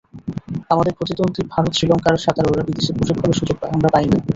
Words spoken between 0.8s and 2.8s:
প্রতিদ্বন্দ্বী ভারত-শ্রীলঙ্কার সাঁতারুরা